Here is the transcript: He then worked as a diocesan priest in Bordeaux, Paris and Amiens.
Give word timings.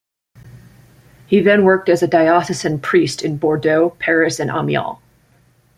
He 1.27 1.41
then 1.41 1.63
worked 1.63 1.87
as 1.87 2.01
a 2.01 2.07
diocesan 2.07 2.79
priest 2.79 3.21
in 3.21 3.37
Bordeaux, 3.37 3.91
Paris 3.99 4.39
and 4.39 4.49
Amiens. 4.49 4.97